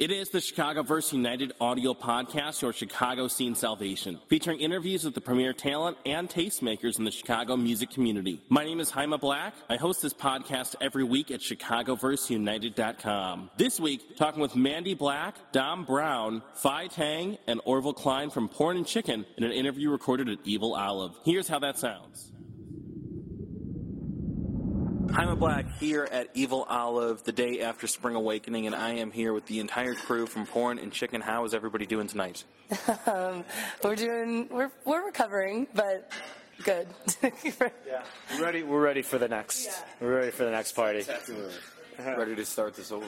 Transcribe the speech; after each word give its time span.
It 0.00 0.10
is 0.10 0.30
the 0.30 0.40
Chicago 0.40 0.82
Verse 0.82 1.12
United 1.12 1.52
audio 1.60 1.92
podcast, 1.92 2.62
your 2.62 2.72
Chicago 2.72 3.28
scene 3.28 3.54
salvation, 3.54 4.18
featuring 4.28 4.58
interviews 4.58 5.04
with 5.04 5.14
the 5.14 5.20
premier 5.20 5.52
talent 5.52 5.98
and 6.06 6.26
tastemakers 6.26 6.98
in 6.98 7.04
the 7.04 7.10
Chicago 7.10 7.54
music 7.54 7.90
community. 7.90 8.40
My 8.48 8.64
name 8.64 8.80
is 8.80 8.90
Haima 8.90 9.20
Black. 9.20 9.52
I 9.68 9.76
host 9.76 10.00
this 10.00 10.14
podcast 10.14 10.74
every 10.80 11.04
week 11.04 11.30
at 11.30 11.40
ChicagoVerseUnited.com. 11.40 13.50
This 13.58 13.78
week, 13.78 14.16
talking 14.16 14.40
with 14.40 14.56
Mandi 14.56 14.94
Black, 14.94 15.34
Dom 15.52 15.84
Brown, 15.84 16.40
Fei 16.54 16.88
Tang, 16.88 17.36
and 17.46 17.60
Orville 17.66 17.92
Kline 17.92 18.30
from 18.30 18.48
Porn 18.48 18.78
and 18.78 18.86
Chicken 18.86 19.26
in 19.36 19.44
an 19.44 19.52
interview 19.52 19.90
recorded 19.90 20.30
at 20.30 20.38
Evil 20.44 20.76
Olive. 20.76 21.12
Here's 21.26 21.46
how 21.46 21.58
that 21.58 21.78
sounds. 21.78 22.32
Haima 25.12 25.36
Black 25.36 25.66
here 25.78 26.08
at 26.10 26.28
Evil 26.34 26.64
Olive 26.68 27.24
the 27.24 27.32
day 27.32 27.62
after 27.62 27.88
Spring 27.88 28.14
Awakening, 28.14 28.66
and 28.66 28.76
I 28.76 28.94
am 28.94 29.10
here 29.10 29.32
with 29.32 29.44
the 29.46 29.58
entire 29.58 29.94
crew 29.94 30.26
from 30.26 30.46
Porn 30.46 30.78
and 30.78 30.92
Chicken. 30.92 31.20
How 31.20 31.44
is 31.44 31.52
everybody 31.52 31.84
doing 31.84 32.06
tonight? 32.06 32.44
um, 33.06 33.44
we're 33.82 33.96
doing, 33.96 34.48
we're, 34.50 34.70
we're 34.84 35.04
recovering, 35.04 35.66
but 35.74 36.12
good. 36.62 36.86
yeah, 37.22 38.02
we're 38.36 38.44
ready. 38.44 38.62
We're 38.62 38.80
ready 38.80 39.02
for 39.02 39.18
the 39.18 39.26
next. 39.26 39.66
Yeah. 39.66 39.72
We're 40.00 40.16
ready 40.16 40.30
for 40.30 40.44
the 40.44 40.52
next 40.52 40.72
party. 40.72 41.04
ready 42.18 42.34
to 42.36 42.44
start 42.44 42.74
this 42.74 42.92
over. 42.92 43.06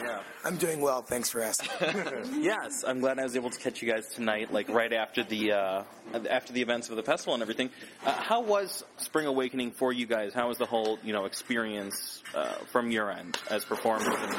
Yeah. 0.00 0.20
I'm 0.44 0.56
doing 0.56 0.80
well. 0.80 1.02
Thanks 1.02 1.30
for 1.30 1.40
asking. 1.40 1.70
yes, 2.42 2.84
I'm 2.86 3.00
glad 3.00 3.18
I 3.18 3.22
was 3.24 3.36
able 3.36 3.50
to 3.50 3.58
catch 3.58 3.82
you 3.82 3.90
guys 3.90 4.08
tonight, 4.08 4.52
like 4.52 4.68
right 4.68 4.92
after 4.92 5.24
the 5.24 5.52
uh, 5.52 5.82
after 6.28 6.52
the 6.52 6.60
events 6.62 6.90
of 6.90 6.96
the 6.96 7.02
festival 7.02 7.34
and 7.34 7.42
everything. 7.42 7.70
Uh, 8.04 8.12
how 8.12 8.42
was 8.42 8.84
Spring 8.98 9.26
Awakening 9.26 9.72
for 9.72 9.92
you 9.92 10.06
guys? 10.06 10.34
How 10.34 10.48
was 10.48 10.58
the 10.58 10.66
whole 10.66 10.98
you 11.02 11.12
know 11.12 11.24
experience 11.24 12.22
uh, 12.34 12.52
from 12.72 12.90
your 12.90 13.10
end 13.10 13.38
as 13.50 13.64
performers 13.64 14.06
and 14.06 14.34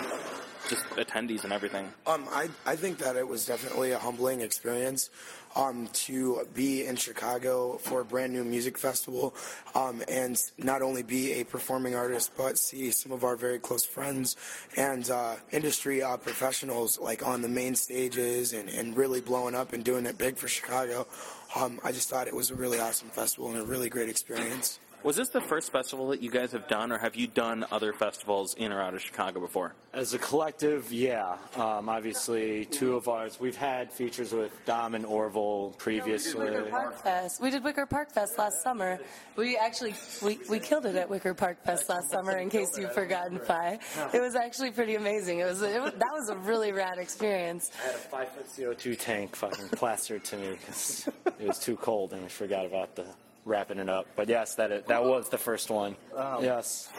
just 0.70 0.86
attendees 0.92 1.44
and 1.44 1.54
everything? 1.54 1.92
Um, 2.06 2.26
I 2.32 2.50
I 2.66 2.76
think 2.76 2.98
that 3.00 3.16
it 3.16 3.28
was 3.28 3.46
definitely 3.46 3.92
a 3.92 4.00
humbling 4.00 4.42
experience 4.42 5.10
um, 5.56 5.88
to 5.92 6.48
be 6.54 6.86
in 6.86 6.96
Chicago 6.96 7.78
for 7.78 8.02
a 8.02 8.06
brand 8.06 8.34
new 8.34 8.44
music 8.44 8.78
festival 8.78 9.34
um, 9.76 10.04
and 10.08 10.40
not 10.58 10.82
only 10.82 11.04
be 11.04 11.34
a 11.34 11.44
performing 11.44 11.96
artist, 11.96 12.32
but 12.38 12.58
see 12.58 12.92
some 12.92 13.12
of 13.12 13.24
our 13.24 13.36
very 13.36 13.60
close 13.60 13.84
friends 13.84 14.36
and 14.76 15.10
uh, 15.10 15.36
industry 15.52 16.04
uh, 16.04 16.18
professionals 16.18 17.00
like 17.00 17.26
on 17.26 17.42
the 17.42 17.50
main 17.50 17.76
stages 17.76 18.54
and, 18.54 18.70
and 18.70 18.96
really 18.96 19.22
blowing 19.22 19.56
up 19.56 19.74
and 19.74 19.84
doing 19.84 20.06
it 20.06 20.18
big 20.18 20.38
for 20.38 20.48
Chicago. 20.48 21.08
Um, 21.56 21.80
I 21.84 21.92
just 21.92 22.10
thought 22.10 22.28
it 22.28 22.36
was 22.36 22.52
a 22.52 22.56
really 22.56 22.80
awesome 22.80 23.10
festival 23.10 23.50
and 23.50 23.60
a 23.60 23.64
really 23.64 23.90
great 23.90 24.10
experience. 24.10 24.80
Was 25.04 25.16
this 25.16 25.30
the 25.30 25.42
first 25.42 25.72
festival 25.72 26.08
that 26.10 26.22
you 26.22 26.32
guys 26.32 26.52
have 26.52 26.68
done, 26.68 26.92
or 26.92 26.98
have 26.98 27.16
you 27.16 27.28
done 27.28 27.66
other 27.72 27.94
festivals 27.94 28.56
in 28.56 28.72
or 28.72 28.82
out 28.82 28.96
of 28.96 29.02
Chicago 29.02 29.40
before? 29.40 29.74
As 29.94 30.14
a 30.14 30.20
collective, 30.20 30.92
yeah. 30.92 31.38
Um, 31.56 31.88
obviously, 31.88 32.66
two 32.66 32.96
of 32.96 33.08
ours. 33.08 33.40
We've 33.40 33.56
had 33.56 33.94
features 33.94 34.34
with 34.34 34.52
Dom 34.66 34.96
and 34.96 35.06
Orville 35.06 35.76
previously. 35.78 36.46
we, 36.46 36.50
did 36.50 36.58
Wicker 36.58 36.70
Park 36.72 37.04
Fest. 37.04 37.42
we 37.42 37.52
did 37.52 37.64
Wicker 37.64 37.86
Park 37.86 38.12
Fest 38.12 38.38
last 38.38 38.62
summer. 38.64 39.00
We 39.36 39.56
actually 39.56 39.94
we, 40.24 40.40
we 40.50 40.60
killed 40.60 40.86
it 40.88 40.96
at 40.96 41.10
Wicker 41.10 41.36
Park 41.36 41.64
Fest 41.64 41.88
last 41.90 42.10
summer. 42.10 42.36
In 42.38 42.50
case 42.50 42.78
you've 42.78 42.94
forgotten, 42.94 43.40
Fei, 43.40 43.80
it 44.14 44.20
was 44.20 44.36
actually 44.36 44.72
pretty 44.72 44.96
amazing. 44.96 45.40
It 45.40 45.46
was, 45.46 45.62
it 45.62 45.82
was 45.82 45.94
that 45.94 46.12
was 46.12 46.30
a 46.30 46.36
really 46.38 46.72
rad 46.72 46.98
experience. 46.98 47.70
I 47.82 47.86
had 47.86 47.96
a 47.96 48.00
five 48.00 48.30
foot 48.30 48.48
CO2 48.48 48.98
tank 49.00 49.36
fucking 49.36 49.70
plastered 49.70 50.24
to 50.26 50.38
me 50.38 50.50
because 50.52 51.08
it 51.40 51.48
was 51.48 51.60
too 51.60 51.78
cold 51.78 52.14
and 52.14 52.26
I 52.26 52.28
forgot 52.28 52.66
about 52.66 52.96
the 52.96 53.06
wrapping 53.48 53.80
it 53.80 53.90
up. 53.90 54.08
But 54.16 54.30
yes, 54.30 54.56
that 54.56 54.72
it, 54.72 54.88
that 54.88 55.04
was 55.04 55.30
the 55.30 55.38
first 55.38 55.70
one. 55.70 55.96
Um, 56.16 56.44
yes. 56.44 56.90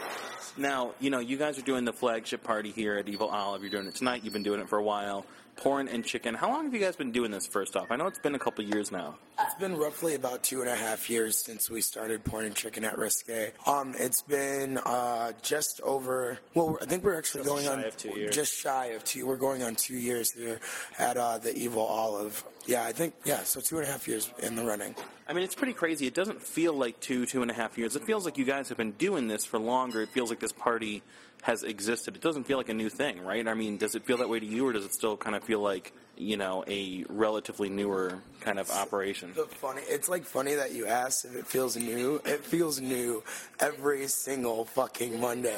Now, 0.57 0.93
you 0.99 1.09
know, 1.09 1.19
you 1.19 1.37
guys 1.37 1.57
are 1.57 1.63
doing 1.63 1.85
the 1.85 1.93
flagship 1.93 2.43
party 2.43 2.71
here 2.71 2.97
at 2.97 3.07
Evil 3.07 3.29
Olive. 3.29 3.61
You're 3.61 3.71
doing 3.71 3.87
it 3.87 3.95
tonight. 3.95 4.23
You've 4.23 4.33
been 4.33 4.43
doing 4.43 4.59
it 4.59 4.67
for 4.67 4.77
a 4.77 4.83
while. 4.83 5.25
Porn 5.55 5.89
and 5.89 6.05
chicken. 6.05 6.35
How 6.35 6.49
long 6.49 6.63
have 6.63 6.73
you 6.73 6.79
guys 6.79 6.95
been 6.95 7.11
doing 7.11 7.31
this? 7.31 7.45
First 7.45 7.75
off, 7.75 7.87
I 7.91 7.97
know 7.97 8.07
it's 8.07 8.19
been 8.19 8.33
a 8.33 8.39
couple 8.39 8.63
years 8.63 8.93
now. 8.93 9.15
It's 9.41 9.55
been 9.55 9.75
roughly 9.75 10.15
about 10.15 10.41
two 10.41 10.61
and 10.61 10.69
a 10.69 10.75
half 10.75 11.09
years 11.09 11.37
since 11.37 11.69
we 11.69 11.81
started 11.81 12.23
Porn 12.23 12.45
and 12.45 12.55
Chicken 12.55 12.85
at 12.85 12.97
Risque. 12.97 13.51
Um, 13.65 13.93
it's 13.97 14.21
been 14.21 14.77
uh, 14.77 15.33
just 15.41 15.81
over. 15.81 16.39
Well, 16.53 16.77
I 16.81 16.85
think 16.85 17.03
we're 17.03 17.17
actually 17.17 17.43
just 17.43 17.53
going 17.53 17.67
on 17.67 17.83
just 18.31 18.57
shy 18.57 18.87
of 18.87 19.03
two. 19.03 19.27
We're 19.27 19.35
going 19.35 19.61
on 19.61 19.75
two 19.75 19.97
years 19.97 20.31
here 20.31 20.61
at 20.97 21.17
uh, 21.17 21.39
the 21.39 21.53
Evil 21.57 21.83
Olive. 21.83 22.41
Yeah, 22.69 22.83
I 22.83 22.91
think 22.91 23.15
yeah. 23.25 23.41
So 23.43 23.61
two 23.61 23.79
and 23.79 23.87
a 23.87 23.91
half 23.91 24.07
years 24.07 24.31
in 24.43 24.55
the 24.55 24.63
running. 24.63 24.93
I 25.27 25.33
mean, 25.33 25.43
it's 25.43 25.55
pretty 25.55 25.73
crazy. 25.73 26.05
It 26.05 26.13
doesn't 26.13 26.39
feel 26.39 26.71
like 26.73 26.99
two, 26.99 27.25
two 27.25 27.41
and 27.41 27.49
a 27.49 27.53
half 27.53 27.79
years. 27.79 27.95
It 27.95 28.03
feels 28.03 28.25
like 28.25 28.37
you 28.37 28.45
guys 28.45 28.69
have 28.69 28.77
been 28.77 28.91
doing 28.91 29.27
this 29.27 29.43
for 29.43 29.57
longer. 29.57 30.03
It 30.03 30.09
feels 30.09 30.29
like 30.29 30.39
this 30.39 30.51
party 30.51 31.01
has 31.41 31.63
existed. 31.63 32.15
It 32.15 32.21
doesn't 32.21 32.43
feel 32.43 32.57
like 32.57 32.69
a 32.69 32.75
new 32.75 32.89
thing, 32.89 33.23
right? 33.23 33.47
I 33.47 33.55
mean, 33.55 33.77
does 33.77 33.95
it 33.95 34.05
feel 34.05 34.17
that 34.17 34.29
way 34.29 34.39
to 34.39 34.45
you, 34.45 34.67
or 34.67 34.73
does 34.73 34.85
it 34.85 34.93
still 34.93 35.17
kind 35.17 35.35
of 35.35 35.43
feel 35.43 35.61
like 35.61 35.93
you 36.19 36.37
know 36.37 36.63
a 36.67 37.05
relatively 37.09 37.69
newer 37.69 38.19
kind 38.41 38.59
of 38.59 38.69
operation? 38.69 39.33
So 39.35 39.45
funny, 39.45 39.81
it's 39.87 40.09
like 40.09 40.25
funny 40.25 40.53
that 40.55 40.73
you 40.73 40.85
asked 40.85 41.25
if 41.25 41.35
it 41.35 41.47
feels 41.47 41.77
new. 41.77 42.21
It 42.25 42.43
feels 42.43 42.79
new 42.79 43.23
every 43.59 44.07
single 44.07 44.65
fucking 44.65 45.19
Monday. 45.19 45.57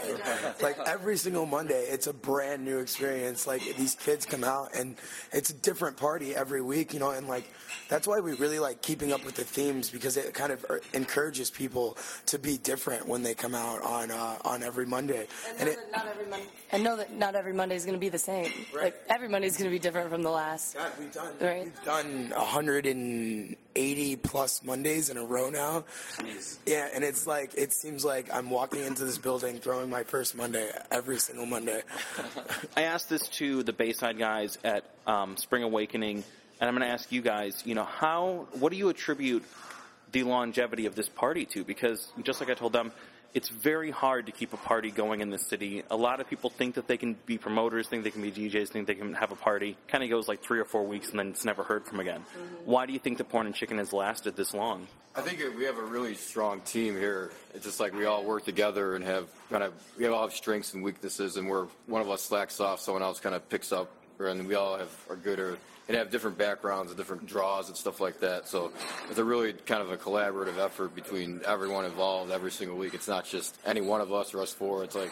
like 0.61 0.77
every 0.85 1.17
single 1.17 1.45
Monday, 1.45 1.85
it's 1.89 2.07
a 2.07 2.13
brand 2.13 2.63
new 2.63 2.79
experience. 2.79 3.47
Like 3.47 3.61
these 3.75 3.95
kids 3.95 4.25
come 4.25 4.43
out 4.43 4.75
and 4.75 4.95
it's 5.33 5.49
a 5.49 5.53
different 5.53 5.97
party 5.97 6.35
every 6.35 6.61
week, 6.61 6.93
you 6.93 6.99
know, 6.99 7.09
and 7.09 7.27
like 7.27 7.51
that's 7.89 8.07
why 8.07 8.19
we 8.19 8.33
really 8.33 8.59
like 8.59 8.81
keeping 8.81 9.11
up 9.11 9.25
with 9.25 9.35
the 9.35 9.43
themes 9.43 9.89
because 9.89 10.15
it 10.15 10.33
kind 10.33 10.51
of 10.51 10.65
uh, 10.69 10.75
encourages 10.93 11.49
people 11.49 11.97
to 12.27 12.37
be 12.37 12.57
different 12.57 13.07
when 13.07 13.23
they 13.23 13.33
come 13.33 13.55
out 13.55 13.81
on 13.81 14.11
uh, 14.11 14.37
on 14.45 14.63
every 14.63 14.85
Monday. 14.85 15.27
And, 15.49 15.61
and 15.61 15.69
it, 15.69 15.79
not 15.91 16.07
every 16.07 16.29
Monday. 16.29 16.47
And 16.71 16.83
know 16.83 16.95
that 16.97 17.13
not 17.13 17.35
every 17.35 17.53
Monday 17.53 17.75
is 17.75 17.83
going 17.83 17.95
to 17.95 17.99
be 17.99 18.09
the 18.09 18.19
same. 18.19 18.51
Right. 18.73 18.85
Like 18.85 19.01
every 19.09 19.27
Monday 19.27 19.47
is 19.47 19.57
going 19.57 19.69
to 19.69 19.75
be 19.75 19.79
different 19.79 20.09
from 20.09 20.23
the 20.23 20.29
last. 20.29 20.50
God, 20.75 20.91
we've 20.99 21.11
done 21.11 21.33
right. 21.39 21.63
we've 21.63 21.83
done 21.83 22.29
180 22.29 24.15
plus 24.17 24.63
Mondays 24.63 25.09
in 25.09 25.17
a 25.17 25.23
row 25.23 25.49
now. 25.49 25.83
Jeez. 26.17 26.57
Yeah, 26.65 26.89
and 26.93 27.03
it's 27.03 27.27
like 27.27 27.53
it 27.55 27.73
seems 27.73 28.03
like 28.05 28.33
I'm 28.33 28.49
walking 28.49 28.83
into 28.83 29.05
this 29.05 29.17
building 29.17 29.59
throwing 29.59 29.89
my 29.89 30.03
first 30.03 30.35
Monday 30.35 30.69
every 30.89 31.19
single 31.19 31.45
Monday. 31.45 31.81
I 32.77 32.83
asked 32.83 33.09
this 33.09 33.27
to 33.29 33.63
the 33.63 33.73
Bayside 33.73 34.17
guys 34.17 34.57
at 34.63 34.85
um, 35.07 35.37
Spring 35.37 35.63
Awakening 35.63 36.23
and 36.61 36.67
I'm 36.67 36.75
going 36.75 36.87
to 36.87 36.93
ask 36.93 37.11
you 37.11 37.23
guys, 37.23 37.63
you 37.65 37.73
know, 37.73 37.85
how, 37.85 38.47
what 38.59 38.71
do 38.71 38.77
you 38.77 38.89
attribute 38.89 39.43
the 40.11 40.21
longevity 40.23 40.85
of 40.85 40.93
this 40.93 41.09
party 41.09 41.45
to? 41.47 41.63
Because 41.63 42.07
just 42.21 42.39
like 42.39 42.51
I 42.51 42.53
told 42.53 42.71
them, 42.71 42.91
it's 43.33 43.49
very 43.49 43.91
hard 43.91 44.25
to 44.25 44.31
keep 44.31 44.53
a 44.53 44.57
party 44.57 44.91
going 44.91 45.21
in 45.21 45.29
this 45.29 45.47
city. 45.47 45.83
A 45.89 45.95
lot 45.95 46.19
of 46.19 46.29
people 46.29 46.49
think 46.49 46.75
that 46.75 46.87
they 46.87 46.97
can 46.97 47.15
be 47.25 47.37
promoters, 47.37 47.87
think 47.87 48.03
they 48.03 48.11
can 48.11 48.21
be 48.21 48.31
DJs, 48.31 48.69
think 48.69 48.87
they 48.87 48.95
can 48.95 49.13
have 49.13 49.31
a 49.31 49.35
party. 49.35 49.77
Kind 49.87 50.03
of 50.03 50.09
goes 50.09 50.27
like 50.27 50.41
three 50.41 50.59
or 50.59 50.65
four 50.65 50.83
weeks 50.83 51.09
and 51.09 51.19
then 51.19 51.29
it's 51.29 51.45
never 51.45 51.63
heard 51.63 51.85
from 51.85 51.99
again. 51.99 52.21
Mm-hmm. 52.21 52.69
Why 52.69 52.85
do 52.85 52.93
you 52.93 52.99
think 52.99 53.17
the 53.17 53.23
Porn 53.23 53.45
and 53.45 53.55
Chicken 53.55 53.77
has 53.77 53.93
lasted 53.93 54.35
this 54.35 54.53
long? 54.53 54.87
I 55.13 55.21
think 55.21 55.41
we 55.57 55.65
have 55.65 55.77
a 55.77 55.83
really 55.83 56.15
strong 56.15 56.61
team 56.61 56.95
here. 56.95 57.31
It's 57.53 57.65
just 57.65 57.81
like 57.81 57.93
we 57.93 58.05
all 58.05 58.23
work 58.23 58.45
together 58.45 58.95
and 58.95 59.03
have 59.03 59.27
kind 59.49 59.61
of 59.61 59.73
we 59.97 60.07
all 60.07 60.21
have 60.21 60.31
strengths 60.33 60.73
and 60.73 60.81
weaknesses, 60.81 61.35
and 61.35 61.49
where 61.49 61.67
one 61.87 62.01
of 62.01 62.09
us 62.09 62.21
slacks 62.21 62.61
off, 62.61 62.79
someone 62.79 63.03
else 63.03 63.19
kind 63.19 63.35
of 63.35 63.47
picks 63.49 63.73
up, 63.73 63.91
and 64.27 64.47
we 64.47 64.55
all 64.55 64.77
have 64.77 64.89
are 65.09 65.15
good 65.15 65.39
or 65.39 65.57
and 65.87 65.97
have 65.97 66.09
different 66.09 66.37
backgrounds 66.37 66.91
and 66.91 66.97
different 66.97 67.25
draws 67.25 67.67
and 67.67 67.75
stuff 67.75 67.99
like 67.99 68.19
that. 68.21 68.47
So 68.47 68.71
it's 69.09 69.19
a 69.19 69.23
really 69.23 69.53
kind 69.53 69.81
of 69.81 69.91
a 69.91 69.97
collaborative 69.97 70.57
effort 70.57 70.95
between 70.95 71.41
everyone 71.45 71.85
involved 71.85 72.31
every 72.31 72.51
single 72.51 72.77
week. 72.77 72.93
It's 72.93 73.07
not 73.07 73.25
just 73.25 73.57
any 73.65 73.81
one 73.81 73.99
of 73.99 74.13
us 74.13 74.33
or 74.33 74.41
us 74.41 74.53
four. 74.53 74.83
It's 74.83 74.95
like 74.95 75.11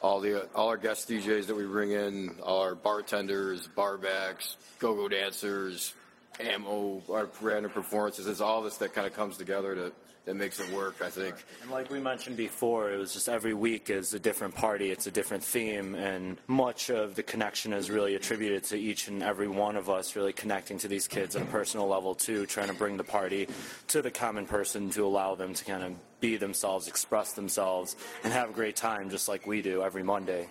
all 0.00 0.20
the 0.20 0.48
all 0.54 0.68
our 0.68 0.76
guest 0.76 1.08
DJs 1.08 1.46
that 1.46 1.56
we 1.56 1.64
bring 1.64 1.92
in, 1.92 2.36
all 2.42 2.62
our 2.62 2.74
bartenders, 2.74 3.68
barbacks, 3.76 4.56
go-go 4.78 5.08
dancers, 5.08 5.94
ammo, 6.40 7.02
our 7.10 7.28
random 7.40 7.70
performances. 7.70 8.26
It's 8.26 8.40
all 8.40 8.62
this 8.62 8.78
that 8.78 8.94
kind 8.94 9.06
of 9.06 9.14
comes 9.14 9.36
together 9.36 9.74
to 9.74 9.92
that 10.26 10.34
makes 10.34 10.60
it 10.60 10.70
work, 10.72 10.96
I 11.00 11.08
think. 11.08 11.36
And 11.62 11.70
like 11.70 11.88
we 11.88 12.00
mentioned 12.00 12.36
before, 12.36 12.90
it 12.90 12.98
was 12.98 13.12
just 13.12 13.28
every 13.28 13.54
week 13.54 13.90
is 13.90 14.12
a 14.12 14.18
different 14.18 14.54
party, 14.54 14.90
it's 14.90 15.06
a 15.06 15.10
different 15.10 15.42
theme, 15.42 15.94
and 15.94 16.36
much 16.48 16.90
of 16.90 17.14
the 17.14 17.22
connection 17.22 17.72
is 17.72 17.90
really 17.90 18.16
attributed 18.16 18.64
to 18.64 18.76
each 18.76 19.08
and 19.08 19.22
every 19.22 19.48
one 19.48 19.76
of 19.76 19.88
us 19.88 20.16
really 20.16 20.32
connecting 20.32 20.78
to 20.78 20.88
these 20.88 21.06
kids 21.06 21.36
at 21.36 21.42
a 21.42 21.46
personal 21.46 21.86
level 21.86 22.14
too, 22.14 22.44
trying 22.44 22.68
to 22.68 22.74
bring 22.74 22.96
the 22.96 23.04
party 23.04 23.48
to 23.86 24.02
the 24.02 24.10
common 24.10 24.46
person 24.46 24.90
to 24.90 25.06
allow 25.06 25.36
them 25.36 25.54
to 25.54 25.64
kind 25.64 25.84
of 25.84 25.94
be 26.20 26.36
themselves, 26.36 26.88
express 26.88 27.32
themselves, 27.32 27.94
and 28.24 28.32
have 28.32 28.50
a 28.50 28.52
great 28.52 28.74
time 28.74 29.08
just 29.08 29.28
like 29.28 29.46
we 29.46 29.62
do 29.62 29.82
every 29.82 30.02
Monday. 30.02 30.48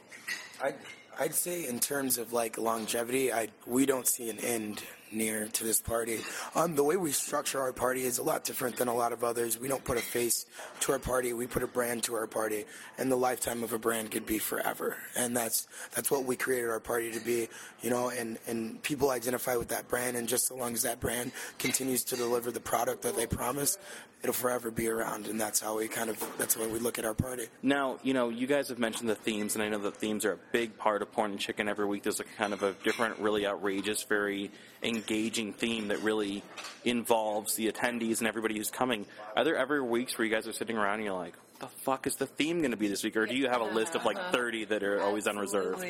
I 0.64 0.74
I'd 1.20 1.34
say 1.34 1.66
in 1.68 1.80
terms 1.80 2.18
of 2.18 2.34
like 2.34 2.58
longevity, 2.58 3.32
I 3.32 3.50
we 3.66 3.86
don't 3.86 4.08
see 4.08 4.30
an 4.30 4.40
end 4.40 4.84
near 5.12 5.48
to 5.48 5.64
this 5.64 5.82
party. 5.82 6.20
Um, 6.56 6.76
the 6.76 6.84
way 6.84 6.98
we 6.98 7.12
structure 7.12 7.62
our 7.62 7.74
party 7.74 8.04
is 8.04 8.18
a 8.18 8.24
lot 8.24 8.44
different 8.44 8.78
than 8.78 8.88
a 8.88 8.94
lot 8.94 9.14
of 9.14 9.24
others. 9.24 9.60
We 9.60 9.68
don't 9.68 9.84
put 9.84 9.98
a 9.98 10.02
face 10.02 10.46
to 10.82 10.92
our 10.92 11.00
party; 11.00 11.34
we 11.34 11.48
put 11.48 11.64
a 11.64 11.68
brand 11.68 12.04
to 12.04 12.16
our 12.16 12.28
party, 12.28 12.66
and 12.98 13.12
the 13.12 13.16
lifetime 13.16 13.64
of 13.64 13.74
a 13.74 13.80
brand 13.80 14.12
could 14.12 14.26
be 14.26 14.40
forever. 14.40 14.98
And 15.16 15.36
that's 15.36 15.68
that's 15.94 16.12
what 16.12 16.26
we 16.26 16.36
created 16.36 16.70
our 16.70 16.80
party 16.80 17.12
to 17.12 17.20
be, 17.20 17.48
you 17.82 17.90
know. 17.90 18.10
And 18.10 18.38
and 18.48 18.82
people 18.84 19.10
identify 19.10 19.56
with 19.56 19.70
that 19.70 19.88
brand, 19.88 20.18
and 20.18 20.28
just 20.28 20.48
so 20.48 20.56
long 20.56 20.74
as 20.74 20.84
that 20.84 21.00
brand 21.00 21.32
continues 21.60 22.04
to 22.06 22.16
deliver 22.16 22.52
the 22.52 22.60
product 22.60 23.04
that 23.04 23.16
they 23.16 23.28
promise, 23.28 23.78
it'll 24.22 24.34
forever 24.34 24.72
be 24.72 24.88
around. 24.88 25.28
And 25.28 25.40
that's 25.40 25.60
how 25.60 25.78
we 25.78 25.88
kind 25.88 26.10
of 26.10 26.38
that's 26.38 26.56
how 26.56 26.68
we 26.68 26.80
look 26.80 27.00
at 27.00 27.06
our 27.06 27.14
party. 27.14 27.48
Now, 27.62 28.00
you 28.04 28.14
know, 28.14 28.30
you 28.30 28.48
guys 28.48 28.70
have 28.70 28.80
mentioned 28.80 29.10
the 29.10 29.16
themes, 29.16 29.56
and 29.56 29.64
I 29.64 29.70
know 29.70 29.78
the 29.78 29.92
themes 29.92 30.26
are 30.26 30.34
a 30.34 30.40
big 30.52 30.78
part 30.78 31.02
of 31.02 31.12
Porn 31.12 31.32
and 31.32 31.40
Chicken 31.40 31.68
every 31.68 31.86
week, 31.86 32.04
there's 32.04 32.20
a 32.20 32.24
kind 32.24 32.54
of 32.54 32.64
a 32.64 32.74
different, 32.84 33.20
really 33.20 33.46
outrageous, 33.46 34.04
very 34.04 34.52
engaging 34.96 35.54
theme 35.54 35.90
that 35.90 36.00
really 36.02 36.44
involves 36.84 37.56
the 37.56 37.72
attendees 37.72 38.20
and 38.20 38.28
everybody 38.28 38.56
who's 38.58 38.72
coming. 38.72 39.06
Are 39.36 39.44
there 39.44 39.58
ever 39.58 39.84
weeks 39.84 40.18
where 40.18 40.26
you 40.26 40.34
guys 40.34 40.48
are 40.48 40.54
sitting 40.54 40.78
around 40.78 40.96
and 40.96 41.06
you're 41.06 41.14
like, 41.14 41.36
"What 41.54 41.72
the 41.72 41.78
fuck 41.84 42.08
is 42.08 42.16
the 42.16 42.28
theme 42.28 42.60
going 42.60 42.72
to 42.72 42.78
be 42.78 42.88
this 42.88 43.04
week?" 43.04 43.16
Or 43.18 43.26
do 43.26 43.36
you 43.36 43.48
have 43.50 43.62
a 43.62 43.66
list 43.66 43.96
of 43.96 44.06
like 44.06 44.18
30 44.32 44.66
that 44.66 44.84
are 44.84 45.02
always 45.02 45.28
on 45.28 45.38
reserve? 45.38 45.84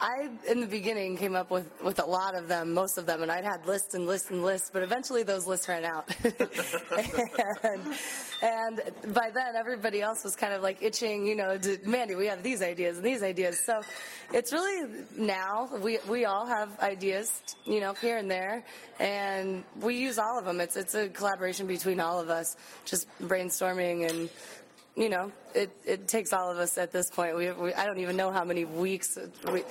I, 0.00 0.28
in 0.48 0.60
the 0.60 0.66
beginning, 0.66 1.16
came 1.16 1.34
up 1.34 1.50
with, 1.50 1.68
with 1.82 1.98
a 1.98 2.04
lot 2.04 2.36
of 2.36 2.46
them, 2.46 2.72
most 2.72 2.98
of 2.98 3.06
them, 3.06 3.22
and 3.22 3.32
I'd 3.32 3.44
had 3.44 3.66
lists 3.66 3.94
and 3.94 4.06
lists 4.06 4.30
and 4.30 4.44
lists, 4.44 4.70
but 4.72 4.82
eventually 4.82 5.24
those 5.24 5.46
lists 5.46 5.68
ran 5.68 5.84
out. 5.84 6.08
and, 7.64 7.82
and 8.42 9.14
by 9.14 9.30
then, 9.30 9.56
everybody 9.56 10.00
else 10.00 10.22
was 10.22 10.36
kind 10.36 10.52
of 10.52 10.62
like 10.62 10.82
itching, 10.82 11.26
you 11.26 11.34
know, 11.34 11.58
to, 11.58 11.78
Mandi, 11.84 12.14
we 12.14 12.26
have 12.26 12.44
these 12.44 12.62
ideas 12.62 12.98
and 12.98 13.06
these 13.06 13.24
ideas. 13.24 13.58
So 13.58 13.80
it's 14.32 14.52
really 14.52 15.04
now, 15.16 15.68
we, 15.82 15.98
we 16.08 16.26
all 16.26 16.46
have 16.46 16.78
ideas, 16.78 17.42
you 17.64 17.80
know, 17.80 17.94
here 17.94 18.18
and 18.18 18.30
there, 18.30 18.64
and 19.00 19.64
we 19.80 19.96
use 19.96 20.18
all 20.18 20.38
of 20.38 20.44
them. 20.44 20.60
It's, 20.60 20.76
it's 20.76 20.94
a 20.94 21.08
collaboration 21.08 21.66
between 21.66 21.98
all 21.98 22.20
of 22.20 22.30
us, 22.30 22.56
just 22.84 23.08
brainstorming 23.20 24.08
and 24.08 24.30
you 24.98 25.08
know, 25.08 25.30
it, 25.54 25.70
it 25.84 26.08
takes 26.08 26.32
all 26.32 26.50
of 26.50 26.58
us 26.58 26.78
at 26.78 26.92
this 26.92 27.10
point. 27.10 27.36
We, 27.36 27.50
we 27.52 27.74
I 27.74 27.86
don't 27.86 27.98
even 27.98 28.16
know 28.16 28.30
how 28.30 28.44
many 28.44 28.64
weeks. 28.64 29.18
We, 29.52 29.62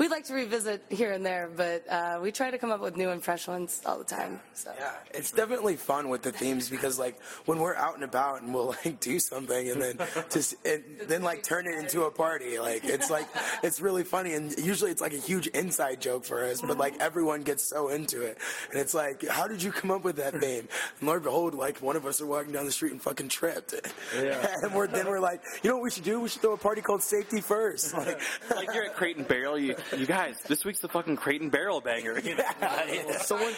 we 0.00 0.08
like 0.08 0.24
to 0.24 0.32
revisit 0.32 0.82
here 0.88 1.12
and 1.12 1.26
there, 1.26 1.50
but 1.54 1.84
uh, 1.86 2.20
we 2.22 2.32
try 2.32 2.50
to 2.50 2.56
come 2.56 2.70
up 2.70 2.80
with 2.80 2.96
new 2.96 3.10
and 3.10 3.22
fresh 3.22 3.46
ones 3.46 3.82
all 3.84 3.98
the 3.98 4.04
time. 4.04 4.40
So. 4.54 4.72
Yeah, 4.78 4.92
it's 5.12 5.30
definitely 5.30 5.76
fun 5.76 6.08
with 6.08 6.22
the 6.22 6.32
themes 6.32 6.70
because 6.70 6.98
like 6.98 7.20
when 7.44 7.58
we're 7.58 7.74
out 7.74 7.96
and 7.96 8.04
about 8.04 8.40
and 8.40 8.54
we'll 8.54 8.74
like 8.84 8.98
do 9.00 9.18
something 9.18 9.70
and 9.70 9.82
then 9.82 9.98
just 10.30 10.54
and 10.64 10.82
then 11.06 11.22
like 11.22 11.42
turn 11.42 11.66
it 11.66 11.74
into 11.74 12.04
a 12.04 12.10
party. 12.10 12.58
Like 12.58 12.86
it's 12.86 13.10
like 13.10 13.28
it's 13.62 13.82
really 13.82 14.02
funny 14.02 14.32
and 14.32 14.58
usually 14.58 14.90
it's 14.90 15.02
like 15.02 15.12
a 15.12 15.18
huge 15.18 15.48
inside 15.48 16.00
joke 16.00 16.24
for 16.24 16.46
us, 16.46 16.62
but 16.62 16.78
like 16.78 16.98
everyone 16.98 17.42
gets 17.42 17.62
so 17.62 17.90
into 17.90 18.22
it 18.22 18.38
and 18.70 18.80
it's 18.80 18.94
like, 18.94 19.28
how 19.28 19.46
did 19.46 19.62
you 19.62 19.70
come 19.70 19.90
up 19.90 20.02
with 20.02 20.16
that 20.16 20.32
theme? 20.40 20.66
And 21.00 21.08
Lord 21.08 21.24
behold, 21.24 21.52
like 21.52 21.82
one 21.82 21.96
of 21.96 22.06
us 22.06 22.22
are 22.22 22.26
walking 22.26 22.52
down 22.52 22.64
the 22.64 22.72
street 22.72 22.92
and 22.92 23.02
fucking 23.02 23.28
tripped. 23.28 23.74
Yeah. 24.16 24.46
and 24.62 24.74
we're 24.74 24.86
then 24.86 25.08
we're 25.08 25.19
like, 25.20 25.42
you 25.62 25.70
know 25.70 25.76
what 25.76 25.84
we 25.84 25.90
should 25.90 26.04
do? 26.04 26.20
We 26.20 26.28
should 26.28 26.42
throw 26.42 26.54
a 26.54 26.58
party 26.58 26.80
called 26.80 27.02
Safety 27.02 27.40
First. 27.40 27.94
Like, 28.00 28.20
like 28.50 28.74
you're 28.74 28.84
at 28.84 28.94
Crate 28.94 29.18
and 29.18 29.28
Barrel, 29.28 29.58
you, 29.58 29.74
you 29.96 30.06
guys, 30.06 30.36
this 30.48 30.64
week's 30.64 30.80
the 30.80 30.88
fucking 30.88 31.16
Crate 31.16 31.42
and 31.42 31.50
Barrel 31.50 31.80
banger. 31.80 32.18
You 32.24 32.36
know? 32.36 33.12
someone, 33.20 33.52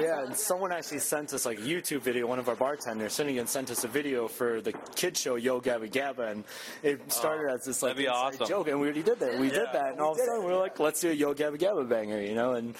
yeah, 0.00 0.24
and 0.24 0.36
someone 0.36 0.70
actually 0.70 0.98
sent 0.98 1.32
us 1.32 1.46
like 1.46 1.58
a 1.58 1.62
YouTube 1.62 2.02
video. 2.02 2.26
One 2.26 2.38
of 2.38 2.48
our 2.48 2.54
bartenders, 2.54 3.16
Finnegan, 3.16 3.46
sent 3.46 3.70
us 3.70 3.84
a 3.84 3.88
video 3.88 4.28
for 4.28 4.60
the 4.60 4.72
kid 4.94 5.16
show 5.16 5.36
Yo 5.36 5.60
Gabba 5.60 5.90
Gabba, 5.90 6.30
and 6.30 6.44
it 6.82 7.10
started 7.10 7.50
oh, 7.50 7.54
as 7.54 7.64
this 7.64 7.82
like 7.82 7.96
that'd 7.96 8.04
be 8.04 8.06
inside 8.06 8.34
awesome. 8.34 8.48
joke, 8.48 8.68
and 8.68 8.78
we 8.78 8.86
already 8.86 9.02
did 9.02 9.18
that. 9.20 9.38
We 9.38 9.48
did 9.48 9.66
that, 9.72 9.92
and 9.92 10.00
all 10.00 10.12
of 10.12 10.18
a 10.18 10.20
sudden 10.20 10.42
it. 10.42 10.46
we 10.46 10.52
were 10.52 10.58
like, 10.58 10.78
let's 10.78 11.00
do 11.00 11.10
a 11.10 11.14
Yo 11.14 11.34
Gabba 11.34 11.58
Gabba 11.58 11.88
banger, 11.88 12.20
you 12.20 12.34
know, 12.34 12.52
and 12.52 12.74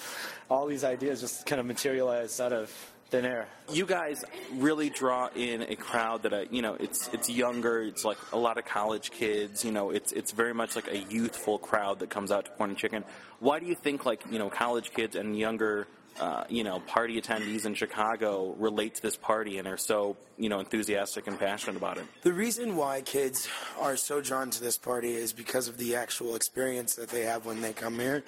all 0.49 0.67
these 0.67 0.83
ideas 0.83 1.21
just 1.21 1.45
kind 1.45 1.59
of 1.59 1.65
materialized 1.65 2.39
out 2.39 2.53
of 2.53 2.71
thin 3.09 3.25
air. 3.25 3.47
you 3.71 3.85
guys 3.85 4.23
really 4.55 4.89
draw 4.89 5.29
in 5.35 5.61
a 5.61 5.75
crowd 5.75 6.23
that 6.23 6.33
I, 6.33 6.47
you 6.51 6.61
know 6.61 6.75
it's 6.75 7.09
it's 7.13 7.29
younger 7.29 7.81
it's 7.81 8.03
like 8.03 8.17
a 8.33 8.37
lot 8.37 8.57
of 8.57 8.65
college 8.65 9.11
kids 9.11 9.63
you 9.63 9.71
know 9.71 9.91
it's 9.91 10.11
it's 10.11 10.31
very 10.31 10.53
much 10.53 10.75
like 10.75 10.89
a 10.89 10.97
youthful 10.97 11.57
crowd 11.57 11.99
that 11.99 12.09
comes 12.09 12.31
out 12.31 12.45
to 12.45 12.51
Porn 12.51 12.71
and 12.71 12.79
Chicken 12.79 13.03
why 13.39 13.59
do 13.59 13.65
you 13.65 13.75
think 13.75 14.05
like 14.05 14.23
you 14.29 14.39
know 14.39 14.49
college 14.49 14.91
kids 14.93 15.15
and 15.15 15.37
younger 15.37 15.87
uh, 16.19 16.43
you 16.49 16.63
know 16.63 16.79
party 16.81 17.19
attendees 17.21 17.65
in 17.65 17.73
Chicago 17.73 18.55
relate 18.57 18.95
to 18.95 19.01
this 19.01 19.17
party 19.17 19.57
and 19.59 19.67
are 19.67 19.77
so 19.77 20.15
you 20.37 20.49
know 20.49 20.59
enthusiastic 20.59 21.27
and 21.27 21.39
passionate 21.39 21.77
about 21.77 21.97
it 21.97 22.05
The 22.23 22.33
reason 22.33 22.75
why 22.75 23.01
kids 23.01 23.47
are 23.79 23.95
so 23.97 24.21
drawn 24.21 24.49
to 24.51 24.61
this 24.61 24.77
party 24.77 25.13
is 25.13 25.33
because 25.33 25.67
of 25.67 25.77
the 25.77 25.95
actual 25.95 26.35
experience 26.35 26.95
that 26.95 27.09
they 27.09 27.21
have 27.23 27.45
when 27.45 27.61
they 27.61 27.73
come 27.73 27.99
here. 27.99 28.23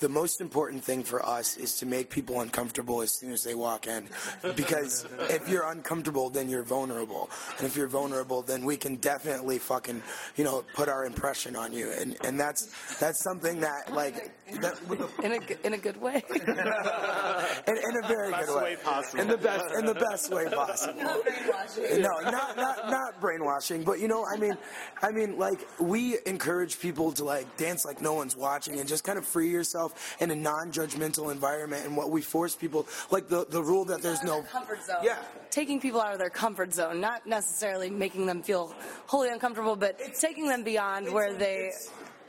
The 0.00 0.08
most 0.08 0.40
important 0.40 0.82
thing 0.82 1.02
for 1.04 1.24
us 1.26 1.58
is 1.58 1.76
to 1.76 1.86
make 1.86 2.08
people 2.08 2.40
uncomfortable 2.40 3.02
as 3.02 3.12
soon 3.12 3.32
as 3.32 3.44
they 3.44 3.54
walk 3.54 3.86
in. 3.86 4.08
Because 4.56 5.04
if 5.28 5.46
you're 5.46 5.66
uncomfortable, 5.70 6.30
then 6.30 6.48
you're 6.48 6.62
vulnerable. 6.62 7.28
And 7.58 7.66
if 7.66 7.76
you're 7.76 7.86
vulnerable, 7.86 8.40
then 8.40 8.64
we 8.64 8.78
can 8.78 8.96
definitely 8.96 9.58
fucking, 9.58 10.02
you 10.36 10.44
know, 10.44 10.64
put 10.74 10.88
our 10.88 11.04
impression 11.04 11.54
on 11.54 11.74
you. 11.74 11.90
And 11.92 12.16
and 12.24 12.40
that's 12.40 12.62
that's 12.98 13.22
something 13.22 13.60
that 13.60 13.92
like 13.92 14.30
that, 14.62 14.80
In 15.22 15.32
a, 15.32 15.38
g- 15.40 15.56
in 15.64 15.74
a 15.74 15.78
good 15.78 16.00
way. 16.00 16.24
in, 17.66 17.76
in 17.76 18.04
a 18.04 18.08
very 18.08 18.30
Best 18.30 18.46
good 18.46 18.56
way. 18.56 18.62
way 18.62 18.76
possible. 18.76 19.20
In 19.20 19.28
the 19.28 19.36
best 19.36 19.74
in 19.74 19.86
the 19.86 19.94
best 19.94 20.32
way 20.32 20.46
possible. 20.50 21.00
No, 21.02 22.20
not, 22.20 22.56
not 22.56 22.90
not 22.90 23.20
brainwashing, 23.20 23.84
but 23.84 24.00
you 24.00 24.08
know, 24.08 24.24
I 24.32 24.36
mean, 24.38 24.56
I 25.02 25.10
mean, 25.10 25.38
like 25.38 25.66
we 25.78 26.18
encourage 26.26 26.80
people 26.80 27.12
to 27.12 27.24
like 27.24 27.56
dance 27.56 27.84
like 27.84 28.00
no 28.00 28.14
one's 28.14 28.36
watching 28.36 28.78
and 28.78 28.88
just 28.88 29.04
kind 29.04 29.18
of 29.18 29.24
free 29.24 29.50
yourself 29.50 30.16
in 30.20 30.30
a 30.30 30.34
non-judgmental 30.36 31.30
environment. 31.32 31.86
And 31.86 31.96
what 31.96 32.10
we 32.10 32.22
force 32.22 32.54
people, 32.54 32.86
like 33.10 33.28
the 33.28 33.46
the 33.48 33.62
rule 33.62 33.84
that 33.86 34.02
there's 34.02 34.22
no 34.22 34.42
comfort 34.42 34.82
zone. 34.84 34.96
Yeah. 35.02 35.18
Taking 35.50 35.80
people 35.80 36.00
out 36.00 36.12
of 36.12 36.18
their 36.20 36.30
comfort 36.30 36.72
zone, 36.72 37.00
not 37.00 37.26
necessarily 37.26 37.90
making 37.90 38.26
them 38.26 38.40
feel 38.42 38.72
wholly 39.06 39.30
uncomfortable, 39.30 39.74
but 39.74 39.96
it's, 39.98 40.20
taking 40.20 40.46
them 40.46 40.62
beyond 40.62 41.12
where 41.12 41.32
they 41.32 41.72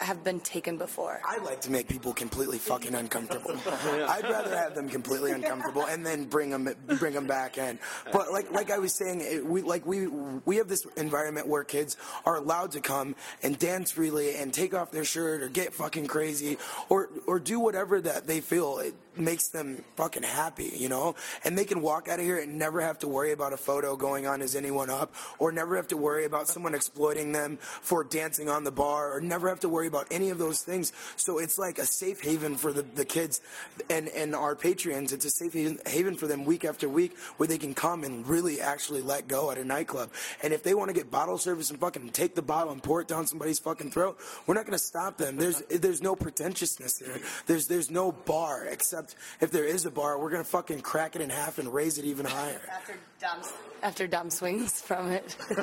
have 0.01 0.23
been 0.23 0.39
taken 0.39 0.77
before. 0.77 1.21
I 1.23 1.37
like 1.37 1.61
to 1.61 1.71
make 1.71 1.87
people 1.87 2.13
completely 2.13 2.57
fucking 2.57 2.95
uncomfortable. 2.95 3.51
I'd 3.67 4.23
rather 4.23 4.55
have 4.55 4.75
them 4.75 4.89
completely 4.89 5.31
uncomfortable 5.31 5.85
and 5.85 6.05
then 6.05 6.25
bring 6.25 6.49
them 6.49 6.73
bring 6.99 7.13
them 7.13 7.27
back 7.27 7.57
in. 7.57 7.79
But 8.11 8.31
like 8.31 8.51
like 8.51 8.71
I 8.71 8.79
was 8.79 8.93
saying, 8.93 9.21
it, 9.21 9.45
we 9.45 9.61
like 9.61 9.85
we 9.85 10.07
we 10.07 10.57
have 10.57 10.67
this 10.67 10.85
environment 10.97 11.47
where 11.47 11.63
kids 11.63 11.97
are 12.25 12.35
allowed 12.35 12.71
to 12.71 12.81
come 12.81 13.15
and 13.43 13.57
dance 13.57 13.91
freely 13.91 14.35
and 14.35 14.53
take 14.53 14.73
off 14.73 14.91
their 14.91 15.05
shirt 15.05 15.43
or 15.43 15.49
get 15.49 15.73
fucking 15.73 16.07
crazy 16.07 16.57
or 16.89 17.09
or 17.27 17.39
do 17.39 17.59
whatever 17.59 18.01
that 18.01 18.27
they 18.27 18.41
feel 18.41 18.79
it 18.79 18.95
makes 19.17 19.49
them 19.49 19.83
fucking 19.95 20.23
happy, 20.23 20.71
you 20.75 20.89
know? 20.89 21.15
And 21.43 21.57
they 21.57 21.65
can 21.65 21.81
walk 21.81 22.07
out 22.07 22.19
of 22.19 22.25
here 22.25 22.39
and 22.39 22.57
never 22.57 22.81
have 22.81 22.99
to 22.99 23.07
worry 23.07 23.31
about 23.31 23.53
a 23.53 23.57
photo 23.57 23.95
going 23.95 24.27
on 24.27 24.41
as 24.41 24.55
anyone 24.55 24.89
up 24.89 25.13
or 25.39 25.51
never 25.51 25.75
have 25.75 25.87
to 25.89 25.97
worry 25.97 26.25
about 26.25 26.47
someone 26.47 26.75
exploiting 26.75 27.31
them 27.31 27.57
for 27.57 28.03
dancing 28.03 28.49
on 28.49 28.63
the 28.63 28.71
bar 28.71 29.15
or 29.15 29.21
never 29.21 29.49
have 29.49 29.59
to 29.61 29.69
worry 29.69 29.87
about 29.87 30.07
any 30.11 30.29
of 30.29 30.37
those 30.37 30.61
things. 30.61 30.93
So 31.15 31.37
it's 31.39 31.57
like 31.57 31.77
a 31.77 31.85
safe 31.85 32.21
haven 32.21 32.55
for 32.55 32.71
the, 32.71 32.83
the 32.83 33.05
kids 33.05 33.41
and, 33.89 34.07
and 34.09 34.35
our 34.35 34.55
Patreons. 34.55 35.11
It's 35.13 35.25
a 35.25 35.29
safe 35.29 35.53
haven, 35.53 35.79
haven 35.85 36.15
for 36.15 36.27
them 36.27 36.45
week 36.45 36.65
after 36.65 36.87
week 36.87 37.17
where 37.37 37.47
they 37.47 37.57
can 37.57 37.73
come 37.73 38.03
and 38.03 38.27
really 38.27 38.61
actually 38.61 39.01
let 39.01 39.27
go 39.27 39.51
at 39.51 39.57
a 39.57 39.65
nightclub. 39.65 40.09
And 40.43 40.53
if 40.53 40.63
they 40.63 40.73
want 40.73 40.89
to 40.89 40.93
get 40.93 41.11
bottle 41.11 41.37
service 41.37 41.69
and 41.69 41.79
fucking 41.79 42.09
take 42.09 42.35
the 42.35 42.41
bottle 42.41 42.71
and 42.71 42.81
pour 42.81 43.01
it 43.01 43.07
down 43.07 43.27
somebody's 43.27 43.59
fucking 43.59 43.91
throat, 43.91 44.17
we're 44.47 44.55
not 44.55 44.65
going 44.65 44.77
to 44.77 44.83
stop 44.83 45.17
them. 45.17 45.37
There's 45.37 45.61
there's 45.69 46.01
no 46.01 46.15
pretentiousness 46.15 46.99
there. 46.99 47.19
There's 47.45 47.67
there's 47.67 47.91
no 47.91 48.11
bar 48.11 48.65
except 48.65 49.00
if 49.39 49.51
there 49.51 49.65
is 49.65 49.85
a 49.85 49.91
bar, 49.91 50.19
we're 50.19 50.29
going 50.29 50.43
to 50.43 50.49
fucking 50.49 50.81
crack 50.81 51.15
it 51.15 51.21
in 51.21 51.29
half 51.29 51.59
and 51.59 51.73
raise 51.73 51.97
it 51.97 52.05
even 52.05 52.25
higher. 52.25 52.61
After 52.71 52.95
dumb, 53.19 53.41
after 53.83 54.07
dumb 54.07 54.29
swings 54.29 54.81
from 54.81 55.11
it. 55.11 55.35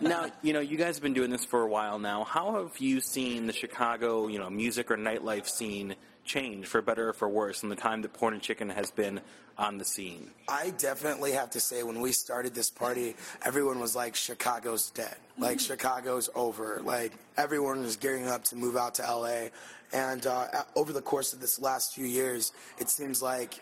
now 0.00 0.26
you 0.42 0.52
know 0.52 0.60
you 0.60 0.76
guys 0.76 0.96
have 0.96 1.02
been 1.02 1.14
doing 1.14 1.30
this 1.30 1.44
for 1.44 1.62
a 1.62 1.68
while 1.68 1.98
now 1.98 2.22
how 2.24 2.62
have 2.62 2.78
you 2.78 3.00
seen 3.00 3.46
the 3.46 3.52
Chicago 3.52 4.28
you 4.28 4.38
know 4.38 4.48
music 4.48 4.90
or 4.90 4.96
nightlife 4.96 5.48
scene 5.48 5.96
change 6.24 6.66
for 6.66 6.80
better 6.82 7.10
or 7.10 7.12
for 7.12 7.28
worse 7.28 7.62
in 7.62 7.68
the 7.68 7.76
time 7.76 8.02
that 8.02 8.12
Porn 8.12 8.34
and 8.34 8.42
Chicken 8.42 8.68
has 8.70 8.90
been 8.90 9.20
on 9.58 9.78
the 9.78 9.84
scene 9.84 10.30
I 10.48 10.70
definitely 10.70 11.32
have 11.32 11.50
to 11.50 11.60
say, 11.60 11.82
when 11.82 12.00
we 12.00 12.12
started 12.12 12.54
this 12.54 12.70
party, 12.70 13.16
everyone 13.44 13.80
was 13.80 13.94
like, 13.94 14.14
Chicago's 14.14 14.90
dead. 14.90 15.16
Like, 15.38 15.60
Chicago's 15.60 16.28
over. 16.34 16.80
Like, 16.84 17.12
everyone 17.36 17.80
was 17.82 17.96
gearing 17.96 18.26
up 18.26 18.44
to 18.44 18.56
move 18.56 18.76
out 18.76 18.94
to 18.96 19.02
LA. 19.02 19.48
And 19.92 20.26
uh, 20.26 20.46
over 20.76 20.92
the 20.92 21.02
course 21.02 21.32
of 21.32 21.40
this 21.40 21.60
last 21.60 21.94
few 21.94 22.06
years, 22.06 22.52
it 22.78 22.88
seems 22.88 23.22
like 23.22 23.54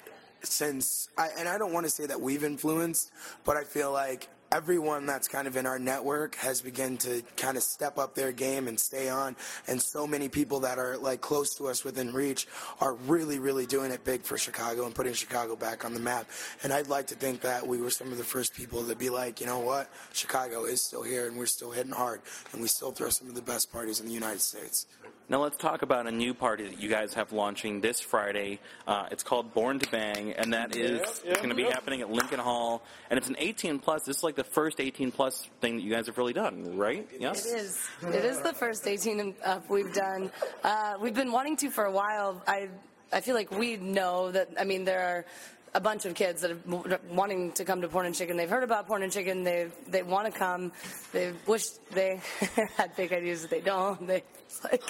since, 0.43 1.09
I, 1.19 1.29
and 1.39 1.49
I 1.49 1.59
don't 1.59 1.73
want 1.73 1.87
to 1.87 1.91
say 1.91 2.07
that 2.07 2.21
we've 2.21 2.45
influenced, 2.45 3.13
but 3.45 3.57
I 3.57 3.65
feel 3.65 3.93
like 3.93 4.29
everyone 4.53 5.07
that's 5.07 5.29
kind 5.29 5.47
of 5.47 5.57
in 5.57 5.65
our 5.65 5.79
network 5.79 6.35
has 6.35 6.61
begun 6.61 6.97
to 6.97 7.23
kind 7.37 7.57
of 7.57 7.63
step 7.63 7.99
up 7.99 8.17
their 8.17 8.33
game 8.33 8.67
and 8.67 8.81
stay 8.81 9.09
on 9.09 9.37
and 9.69 9.81
so 9.81 10.09
many 10.09 10.29
people 10.29 10.61
that 10.61 10.77
are 10.77 10.97
like 10.97 11.21
close 11.21 11.55
to 11.55 11.69
us 11.69 11.85
within 11.85 12.13
reach 12.13 12.49
are 12.81 12.95
really 12.95 13.39
really 13.39 13.65
doing 13.65 13.93
it 13.93 14.03
big 14.05 14.23
for 14.23 14.37
chicago 14.37 14.87
and 14.87 14.95
putting 14.95 15.13
chicago 15.13 15.55
back 15.55 15.85
on 15.85 15.95
the 15.95 16.01
map. 16.01 16.29
And 16.65 16.73
i'd 16.73 16.89
like 16.89 17.07
to 17.09 17.15
think 17.15 17.43
that 17.43 17.65
we 17.65 17.81
were 17.81 17.91
some 17.91 18.11
of 18.11 18.19
the 18.19 18.25
first 18.25 18.55
people 18.55 18.85
to 18.85 18.97
be 18.97 19.09
like 19.09 19.41
you 19.41 19.47
know 19.47 19.61
what? 19.61 19.89
Chicago 20.13 20.65
is 20.65 20.83
still 20.83 21.03
here 21.03 21.29
and 21.29 21.37
we're 21.37 21.47
still 21.47 21.71
hitting 21.71 21.93
hard 21.93 22.21
and 22.53 22.61
we 22.61 22.67
still 22.67 22.91
throw 22.91 23.09
some 23.09 23.29
of 23.29 23.37
the 23.37 23.43
best 23.43 23.73
parties 23.73 24.01
in 24.01 24.07
the 24.07 24.13
united 24.13 24.41
states 24.41 24.87
now 25.31 25.41
let's 25.41 25.57
talk 25.57 25.83
about 25.83 26.09
a 26.09 26.11
new 26.11 26.35
party 26.35 26.65
that 26.65 26.81
you 26.81 26.89
guys 26.89 27.15
have 27.15 27.33
launching 27.33 27.81
this 27.81 28.01
Friday. 28.01 28.59
Uh, 28.87 29.07
it's 29.13 29.23
called 29.23 29.55
Born 29.55 29.79
to 29.79 29.89
Bang, 29.89 30.33
and 30.33 30.53
that 30.53 30.75
is 30.75 31.23
yeah, 31.25 31.37
going 31.37 31.51
to 31.51 31.55
be 31.55 31.63
yeah. 31.63 31.71
happening 31.71 32.01
at 32.01 32.11
Lincoln 32.11 32.41
Hall. 32.41 32.83
And 33.09 33.17
it's 33.17 33.29
an 33.29 33.37
18 33.39 33.79
plus. 33.79 34.03
This 34.03 34.19
is 34.19 34.23
like 34.25 34.35
the 34.35 34.43
first 34.43 34.81
18 34.81 35.13
plus 35.13 35.49
thing 35.61 35.77
that 35.77 35.83
you 35.83 35.91
guys 35.93 36.09
have 36.09 36.19
really 36.19 36.33
done, 36.33 36.77
right? 36.77 37.09
Yes. 37.17 37.47
It 37.47 37.59
is. 37.59 37.89
It 38.03 38.25
is 38.25 38.41
the 38.41 38.53
first 38.53 38.87
18 38.89 39.21
and 39.21 39.35
up 39.45 39.71
we've 39.71 39.95
done. 39.95 40.33
Uh, 40.65 40.97
we've 41.01 41.15
been 41.15 41.31
wanting 41.31 41.57
to 41.59 41.71
for 41.71 41.85
a 41.85 41.93
while. 41.93 42.43
I 42.49 42.69
I 43.13 43.21
feel 43.21 43.37
like 43.37 43.53
we 43.53 43.77
know 43.77 44.33
that. 44.33 44.51
I 44.59 44.65
mean, 44.65 44.85
there 44.85 45.01
are 45.01 45.25
a 45.75 45.81
bunch 45.81 46.05
of 46.05 46.15
kids 46.15 46.43
that 46.43 46.51
are 46.51 47.01
wanting 47.11 47.53
to 47.53 47.65
come 47.65 47.81
to 47.81 47.89
Porn 47.89 48.07
and 48.07 48.15
Chicken. 48.15 48.37
They've 48.37 48.51
heard 48.51 48.65
about 48.65 48.87
Porn 48.87 49.03
and 49.03 49.13
Chicken. 49.13 49.45
They 49.45 49.69
they 49.89 50.03
want 50.03 50.33
to 50.33 50.37
come. 50.37 50.73
They 51.13 51.33
wish 51.47 51.69
they 51.93 52.21
had 52.77 52.95
fake 52.95 53.13
ideas 53.13 53.43
but 53.43 53.51
they 53.51 53.61
don't. 53.61 54.07
They 54.07 54.25
like 54.65 54.83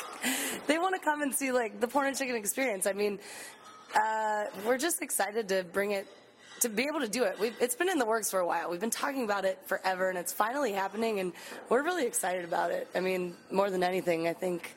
they 0.67 0.79
want 0.79 0.95
to 0.95 1.01
come 1.01 1.23
and 1.23 1.35
see 1.35 1.53
like 1.53 1.81
the 1.81 1.89
Porn 1.89 2.07
and 2.09 2.17
Chicken 2.17 2.37
experience. 2.37 2.87
I 2.87 2.93
mean, 2.93 3.19
uh, 3.95 4.45
we're 4.67 4.79
just 4.79 5.03
excited 5.03 5.49
to 5.49 5.65
bring 5.65 5.91
it 5.93 6.07
to 6.61 6.69
be 6.69 6.85
able 6.85 7.01
to 7.01 7.09
do 7.09 7.25
it. 7.25 7.39
We've, 7.39 7.55
it's 7.61 7.75
been 7.75 7.89
in 7.89 7.99
the 7.99 8.05
works 8.07 8.31
for 8.31 8.41
a 8.41 8.47
while. 8.47 8.71
We've 8.71 8.81
been 8.81 8.91
talking 8.91 9.25
about 9.25 9.45
it 9.45 9.59
forever, 9.67 10.09
and 10.09 10.19
it's 10.19 10.33
finally 10.33 10.73
happening, 10.73 11.21
and 11.21 11.33
we're 11.69 11.83
really 11.83 12.07
excited 12.07 12.45
about 12.45 12.71
it. 12.71 12.89
I 12.95 13.01
mean, 13.01 13.35
more 13.51 13.71
than 13.71 13.83
anything, 13.83 14.29
I 14.29 14.33
think. 14.33 14.75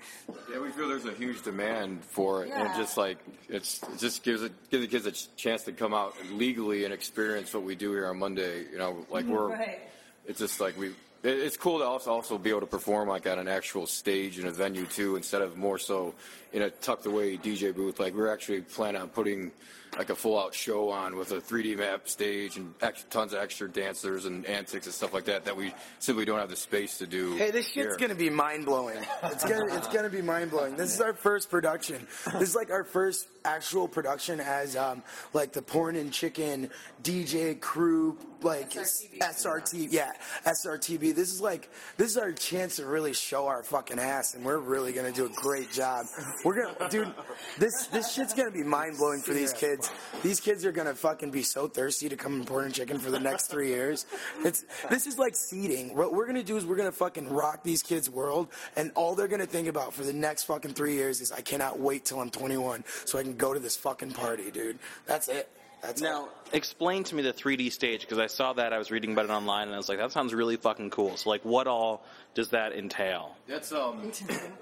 Yeah, 0.52 0.60
we 0.60 0.70
feel 0.72 0.88
there's 0.88 1.06
a 1.06 1.14
huge 1.14 1.42
demand 1.44 2.04
for 2.06 2.44
it, 2.46 2.52
and 2.52 2.64
Yeah. 2.70 2.78
just 2.78 2.98
like 2.98 3.18
it's 3.50 3.82
it 3.84 4.00
just 4.00 4.24
gives 4.24 4.42
it 4.44 4.52
gives 4.72 4.84
the 4.84 4.88
kids 4.88 5.06
a 5.06 5.12
chance 5.38 5.64
to 5.64 5.72
come 5.74 5.94
out 5.94 6.16
legally 6.32 6.86
and 6.86 6.94
experience 6.94 7.54
what 7.54 7.64
we 7.64 7.76
do 7.76 7.92
here 7.92 8.08
on 8.08 8.18
Monday. 8.18 8.64
You 8.72 8.78
know, 8.78 9.06
like 9.10 9.26
we're 9.26 9.50
Right. 9.50 9.80
it's 10.26 10.40
just 10.40 10.60
like 10.60 10.78
we. 10.78 10.94
It's 11.26 11.56
cool 11.56 11.80
to 11.80 11.86
also 11.86 12.12
also 12.12 12.38
be 12.38 12.50
able 12.50 12.60
to 12.62 12.66
perform 12.68 13.08
like 13.08 13.26
at 13.26 13.38
an 13.38 13.48
actual 13.48 13.88
stage 13.88 14.40
in 14.40 14.46
a 14.46 14.52
venue 14.52 14.86
too, 14.86 15.16
instead 15.16 15.42
of 15.42 15.56
more 15.56 15.78
so 15.78 16.14
in 16.52 16.62
a 16.64 16.70
tucked 16.70 17.06
away 17.06 17.38
DJ 17.38 17.74
booth. 17.74 17.98
Like 17.98 18.14
we're 18.14 18.28
actually 18.32 18.60
planning 18.60 19.02
on 19.02 19.08
putting 19.08 19.52
like 19.98 20.10
a 20.10 20.16
full 20.16 20.40
out 20.40 20.54
show 20.54 20.90
on 20.90 21.16
with 21.16 21.32
a 21.32 21.42
3D 21.42 21.78
map 21.78 22.08
stage 22.08 22.58
and 22.58 22.74
ex- 22.82 23.06
tons 23.10 23.34
of 23.34 23.40
extra 23.40 23.70
dancers 23.70 24.26
and 24.26 24.46
antics 24.46 24.86
and 24.86 24.94
stuff 24.94 25.14
like 25.14 25.26
that 25.26 25.46
that 25.46 25.56
we 25.56 25.74
simply 26.00 26.26
don't 26.26 26.40
have 26.40 26.50
the 26.50 26.56
space 26.56 26.98
to 26.98 27.08
do. 27.08 27.36
Hey, 27.36 27.52
this 27.52 27.68
shit's 27.68 27.96
here. 27.96 27.98
gonna 27.98 28.16
be 28.16 28.30
mind 28.30 28.66
blowing. 28.66 29.00
It's 29.24 29.44
gonna 29.44 29.76
it's 29.76 29.88
gonna 29.88 30.10
be 30.10 30.22
mind 30.22 30.52
blowing. 30.52 30.76
This 30.76 30.94
is 30.94 31.02
our 31.02 31.14
first 31.14 31.50
production. 31.50 32.08
This 32.34 32.50
is 32.50 32.56
like 32.56 32.72
our 32.72 32.84
first 32.84 33.28
actual 33.46 33.88
production 33.88 34.40
as 34.40 34.76
um 34.76 35.04
like 35.34 35.52
the 35.54 35.62
porn 35.62 35.96
and 35.96 36.12
chicken 36.12 36.70
DJ 37.04 37.60
crew 37.60 38.18
like 38.42 38.72
SRTV. 38.72 39.20
SRT 39.20 39.88
yeah 39.92 40.12
SRTB. 40.46 41.16
This 41.16 41.32
is 41.32 41.42
like 41.42 41.70
this 41.98 42.10
is 42.12 42.18
our 42.18 42.32
chance 42.32 42.78
to 42.78 42.86
really 42.86 43.14
show 43.14 43.48
our 43.48 43.64
fucking 43.64 44.00
ass, 44.00 44.34
and 44.34 44.44
we're 44.44 44.58
really 44.58 44.92
gonna 44.94 45.12
do 45.12 45.26
a 45.26 45.30
great 45.30 45.72
job. 45.72 46.06
We're 46.44 46.64
gonna 46.64 46.90
dude. 46.90 47.14
This 47.58 47.88
this 47.88 48.14
shit's 48.14 48.34
gonna 48.34 48.52
be 48.52 48.64
mind 48.64 48.98
blowing 48.98 49.22
for 49.22 49.34
these 49.34 49.54
kids. 49.54 49.83
These 50.22 50.40
kids 50.40 50.66
are 50.66 50.72
gonna 50.72 50.96
fucking 50.96 51.32
be 51.32 51.44
so 51.44 51.68
thirsty 51.68 52.10
to 52.10 52.16
come 52.16 52.34
and 52.34 52.48
porn 52.48 52.66
and 52.66 52.74
chicken 52.74 53.00
for 53.00 53.12
the 53.12 53.20
next 53.20 53.48
three 53.48 53.70
years. 53.70 54.06
It's 54.44 54.66
this 54.90 55.08
is 55.08 55.18
like 55.18 55.36
seeding. 55.36 55.96
What 55.96 56.14
we're 56.14 56.26
gonna 56.26 56.44
do 56.44 56.58
is 56.58 56.66
we're 56.66 56.76
gonna 56.76 56.92
fucking 56.92 57.30
rock 57.30 57.64
these 57.64 57.84
kids' 57.84 58.10
world, 58.10 58.48
and 58.76 58.92
all 58.96 59.16
they're 59.16 59.28
gonna 59.28 59.46
think 59.46 59.68
about 59.68 59.94
for 59.94 60.04
the 60.04 60.14
next 60.14 60.44
fucking 60.44 60.74
three 60.74 60.94
years 60.94 61.22
is 61.22 61.32
I 61.32 61.42
cannot 61.42 61.80
wait 61.80 62.06
till 62.06 62.20
I'm 62.20 62.30
21 62.30 62.84
so 63.06 63.20
I 63.20 63.24
can 63.24 63.36
go 63.36 63.54
to 63.54 63.60
this 63.60 63.76
fucking 63.76 64.12
party, 64.12 64.52
dude. 64.52 64.80
That's 65.06 65.28
it. 65.28 65.50
That's 65.84 66.02
Now, 66.02 66.30
explain 66.54 67.04
to 67.04 67.16
me 67.16 67.24
the 67.24 67.34
3D 67.34 67.70
stage 67.70 68.02
because 68.02 68.18
I 68.18 68.28
saw 68.28 68.54
that 68.54 68.72
I 68.72 68.78
was 68.78 68.90
reading 68.90 69.12
about 69.12 69.26
it 69.26 69.32
online 69.32 69.68
and 69.68 69.76
I 69.76 69.78
was 69.78 69.90
like, 69.90 69.98
that 69.98 70.14
sounds 70.14 70.34
really 70.34 70.56
fucking 70.56 70.92
cool. 70.92 71.18
So, 71.18 71.30
like, 71.30 71.44
what 71.44 71.68
all 71.68 72.06
does 72.36 72.52
that 72.52 72.72
entail? 72.72 73.36
That's 73.50 73.74
um, 73.74 74.10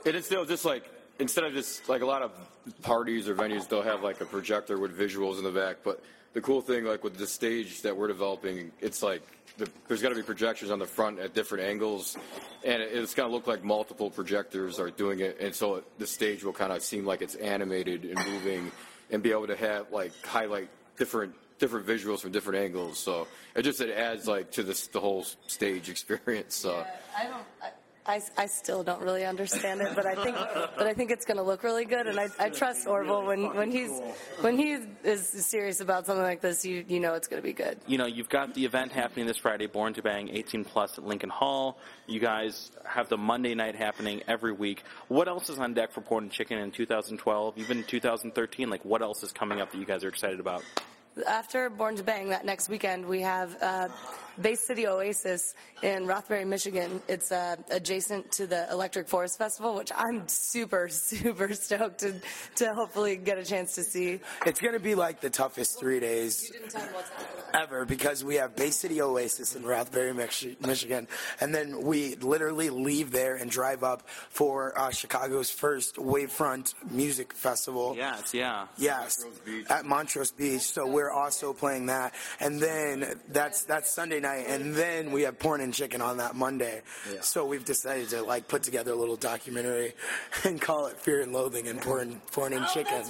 it 0.06 0.16
is 0.16 0.26
still 0.26 0.46
just 0.46 0.66
like 0.66 0.84
instead 1.20 1.44
of 1.44 1.54
just 1.54 1.88
like 1.90 2.02
a 2.02 2.06
lot 2.06 2.22
of 2.22 2.32
parties 2.82 3.28
or 3.28 3.36
venues, 3.36 3.68
they'll 3.68 3.82
have 3.82 4.04
like 4.04 4.22
a 4.22 4.26
projector 4.26 4.78
with 4.78 4.98
visuals 4.98 5.38
in 5.38 5.44
the 5.44 5.52
back. 5.52 5.78
But 5.84 6.04
the 6.34 6.42
cool 6.42 6.62
thing, 6.62 6.86
like 6.86 7.04
with 7.04 7.18
the 7.18 7.28
stage 7.28 7.82
that 7.82 7.96
we're 7.96 8.08
developing, 8.08 8.72
it's 8.80 9.04
like 9.04 9.22
the, 9.58 9.70
there's 9.88 10.02
got 10.02 10.10
to 10.10 10.16
be 10.16 10.24
projectors 10.24 10.72
on 10.72 10.80
the 10.80 10.86
front 10.86 11.20
at 11.20 11.34
different 11.34 11.66
angles, 11.66 12.18
and 12.64 12.82
it, 12.82 12.92
it's 12.94 13.14
going 13.14 13.30
to 13.30 13.36
look 13.36 13.48
like 13.48 13.64
multiple 13.64 14.10
projectors 14.10 14.80
are 14.80 14.90
doing 14.90 15.20
it, 15.20 15.38
and 15.40 15.54
so 15.54 15.76
it, 15.76 16.00
the 16.00 16.08
stage 16.08 16.44
will 16.44 16.54
kind 16.54 16.72
of 16.72 16.82
seem 16.82 17.06
like 17.06 17.22
it's 17.22 17.36
animated 17.36 18.06
and 18.06 18.18
moving, 18.26 18.72
and 19.10 19.22
be 19.22 19.32
able 19.32 19.48
to 19.48 19.56
have 19.56 19.92
like 19.92 20.14
highlight 20.26 20.70
different 20.98 21.34
different 21.60 21.86
visuals 21.86 22.20
from 22.20 22.32
different 22.32 22.60
angles. 22.60 22.98
So 22.98 23.28
it 23.56 23.62
just 23.62 23.82
it 23.82 23.96
adds 23.96 24.28
like 24.28 24.52
to 24.52 24.64
this 24.64 24.88
the 24.88 25.00
whole 25.00 25.26
stage 25.48 25.90
experience. 25.96 26.56
So. 26.56 26.86
I 27.18 27.26
don't. 27.26 27.44
I, 27.62 27.70
I, 28.06 28.22
I 28.38 28.48
still 28.48 28.84
don't 28.84 29.02
really 29.02 29.26
understand 29.26 29.82
it, 29.82 29.96
but 29.96 30.06
I 30.06 30.16
think, 30.16 30.36
but 30.78 30.88
I 30.88 30.94
think 30.94 31.12
it's 31.12 31.26
going 31.26 31.38
to 31.38 31.44
look 31.44 31.64
really 31.64 31.86
good, 31.86 32.08
and 32.08 32.20
I, 32.20 32.28
I 32.40 32.50
trust 32.50 32.88
Orville 32.88 33.26
when, 33.26 33.56
when 33.56 33.72
he's 33.72 33.92
when 34.42 34.58
he 34.58 34.78
is 35.04 35.28
serious 35.28 35.82
about 35.82 36.06
something 36.08 36.24
like 36.24 36.42
this. 36.42 36.66
You 36.66 36.84
you 36.88 37.00
know 37.00 37.14
it's 37.14 37.28
going 37.28 37.42
to 37.42 37.48
be 37.48 37.54
good. 37.54 37.78
You 37.88 37.98
know, 37.98 38.08
you've 38.08 38.30
got 38.30 38.54
the 38.54 38.66
event 38.66 38.92
happening 38.92 39.28
this 39.28 39.38
Friday, 39.38 39.68
Born 39.68 39.94
to 39.94 40.02
Bang 40.02 40.30
18 40.30 40.66
plus 40.66 40.98
at 40.98 41.06
Lincoln 41.06 41.30
Hall. 41.30 41.78
You 42.08 42.20
guys 42.20 42.72
have 42.86 43.08
the 43.10 43.18
Monday 43.18 43.54
night 43.54 43.76
happening 43.76 44.22
every 44.28 44.54
week. 44.54 44.84
What 45.08 45.28
else 45.28 45.50
is 45.50 45.60
on 45.60 45.74
deck 45.74 45.92
for 45.92 46.02
Porn 46.02 46.24
and 46.26 46.32
Chicken 46.32 46.58
in 46.58 46.72
2012, 46.72 47.58
even 47.58 47.78
in 47.80 47.84
2013? 47.84 48.70
Like, 48.70 48.84
what 48.84 49.02
else 49.02 49.22
is 49.24 49.32
coming 49.32 49.62
up 49.62 49.72
that 49.72 49.78
you 49.78 49.86
guys 49.86 50.04
are 50.04 50.10
excited 50.10 50.40
about? 50.40 50.64
After 51.28 51.70
Born 51.70 51.96
to 51.98 52.04
Bang, 52.04 52.30
that 52.30 52.46
next 52.46 52.70
weekend, 52.70 53.06
we 53.06 53.22
have 53.22 53.58
uh, 53.62 53.90
Bay 54.40 54.56
City 54.56 54.88
Oasis 54.88 55.56
in 55.84 56.08
Rothbury, 56.08 56.46
Michigan. 56.46 57.02
It's 57.08 57.32
uh, 57.32 57.58
adjacent 57.70 58.32
to 58.34 58.48
the 58.48 58.72
Electric 58.72 59.10
Forest 59.10 59.38
Festival, 59.38 59.76
which 59.76 59.92
I'm 59.96 60.28
super, 60.28 60.88
super 60.90 61.54
stoked 61.54 62.00
to, 62.00 62.16
to 62.56 62.74
hopefully 62.74 63.18
get 63.18 63.38
a 63.38 63.44
chance 63.44 63.76
to 63.76 63.84
see. 63.84 64.20
It's 64.46 64.62
gonna 64.62 64.80
be 64.80 64.96
like 64.96 65.20
the 65.20 65.30
toughest 65.30 65.80
three 65.80 66.00
days 66.00 66.52
ever 67.54 67.84
because 67.84 68.24
we 68.24 68.36
have 68.36 68.56
Bay 68.56 68.70
City 68.72 69.02
Oasis 69.02 69.56
in 69.56 69.64
Rothbury, 69.64 70.14
Mich- 70.14 70.56
Michigan, 70.62 71.08
and 71.42 71.54
then 71.54 71.84
we 71.84 72.16
literally 72.16 72.70
leave 72.70 73.12
there 73.12 73.36
and 73.36 73.52
drive 73.52 73.84
up 73.84 74.08
for 74.30 74.78
uh, 74.80 74.92
Chicago's 74.92 75.50
first 75.50 75.96
Wavefront 75.96 76.74
Music 76.90 77.34
Festival. 77.34 77.96
Yes, 77.98 78.34
yeah. 78.34 78.68
Yes, 78.78 79.26
Montrose 79.26 79.66
at 79.70 79.86
Montrose 79.86 80.32
Beach. 80.32 80.62
So 80.62 80.88
we're 80.88 81.01
also 81.10 81.54
playing 81.54 81.86
that, 81.86 82.14
and 82.42 82.60
then 82.60 83.20
that's 83.30 83.64
that's 83.64 83.90
Sunday 83.90 84.20
night, 84.20 84.46
and 84.48 84.76
then 84.76 85.12
we 85.12 85.22
have 85.24 85.40
Porn 85.40 85.62
and 85.62 85.74
Chicken 85.74 86.02
on 86.02 86.18
that 86.18 86.36
Monday. 86.36 86.82
So 87.22 87.46
we've 87.46 87.64
decided 87.64 88.10
to 88.10 88.22
like 88.22 88.50
put 88.50 88.62
together 88.62 88.92
a 88.92 88.96
little 88.96 89.16
documentary 89.16 89.94
and 90.44 90.60
call 90.60 90.88
it 90.88 91.00
Fear 91.00 91.22
and 91.22 91.34
Loathing 91.34 91.68
and 91.68 91.82
Porn 91.82 92.22
Porn 92.32 92.54
and 92.54 92.66
oh, 92.66 92.74
Chicken. 92.74 93.02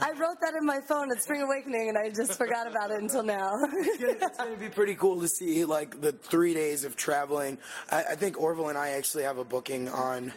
I 0.00 0.12
wrote 0.16 0.40
that 0.40 0.54
in 0.58 0.64
my 0.64 0.80
phone 0.80 1.10
at 1.10 1.22
Spring 1.22 1.42
Awakening, 1.42 1.88
and 1.88 1.98
I 1.98 2.10
just 2.10 2.38
forgot 2.38 2.66
about 2.66 2.90
it 2.90 3.00
until 3.02 3.22
now. 3.22 3.50
it's 3.62 4.38
going 4.38 4.54
to 4.54 4.60
be 4.60 4.68
pretty 4.68 4.94
cool 4.94 5.20
to 5.20 5.28
see 5.28 5.64
like 5.64 6.00
the 6.00 6.12
three 6.12 6.54
days 6.54 6.84
of 6.84 6.96
traveling. 6.96 7.58
I, 7.90 8.04
I 8.10 8.14
think 8.14 8.40
Orville 8.40 8.68
and 8.68 8.78
I 8.78 8.90
actually 8.90 9.24
have 9.24 9.38
a 9.38 9.44
booking 9.44 9.88
on 9.88 10.32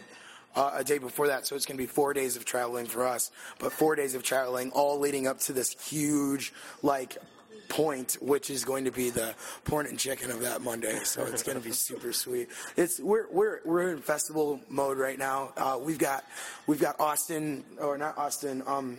uh, 0.54 0.72
a 0.74 0.84
day 0.84 0.98
before 0.98 1.28
that, 1.28 1.46
so 1.46 1.56
it's 1.56 1.66
going 1.66 1.76
to 1.76 1.82
be 1.82 1.86
four 1.86 2.12
days 2.12 2.36
of 2.36 2.44
traveling 2.44 2.86
for 2.86 3.06
us. 3.06 3.30
But 3.58 3.72
four 3.72 3.96
days 3.96 4.14
of 4.14 4.22
traveling, 4.22 4.70
all 4.72 4.98
leading 4.98 5.26
up 5.26 5.38
to 5.40 5.52
this 5.52 5.72
huge 5.88 6.52
like 6.82 7.18
point, 7.68 8.18
which 8.20 8.50
is 8.50 8.64
going 8.64 8.84
to 8.84 8.90
be 8.90 9.10
the 9.10 9.34
porn 9.64 9.86
and 9.86 9.98
chicken 9.98 10.30
of 10.30 10.40
that 10.40 10.60
Monday. 10.60 11.00
So 11.04 11.24
it's 11.24 11.42
going 11.42 11.58
to 11.58 11.64
be 11.64 11.72
super 11.72 12.12
sweet. 12.12 12.48
It's 12.76 13.00
we're 13.00 13.30
we're 13.30 13.60
we're 13.64 13.92
in 13.92 13.98
festival 13.98 14.60
mode 14.68 14.98
right 14.98 15.18
now. 15.18 15.52
Uh, 15.56 15.78
we've 15.80 15.98
got 15.98 16.24
we've 16.66 16.80
got 16.80 17.00
Austin 17.00 17.64
or 17.80 17.96
not 17.96 18.18
Austin. 18.18 18.62
Um, 18.66 18.98